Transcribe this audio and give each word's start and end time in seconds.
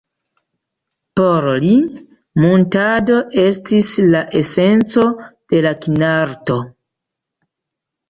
Por 1.19 1.45
li 1.65 1.73
muntado 2.45 3.19
estis 3.45 3.93
la 4.17 4.25
esenco 4.43 5.07
de 5.29 5.65
la 5.71 5.79
kinarto. 5.87 6.63